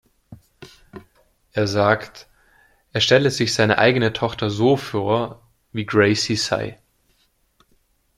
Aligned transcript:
Er 1.51 1.67
sagt, 1.67 2.27
er 2.91 3.01
stelle 3.01 3.29
sich 3.29 3.53
seine 3.53 3.77
eigene 3.77 4.13
Tochter 4.13 4.49
so 4.49 4.75
vor, 4.75 5.47
wie 5.73 5.85
Gracie 5.85 6.37
sei. 6.37 6.79